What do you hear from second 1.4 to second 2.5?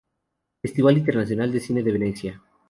de Cine de Venecia.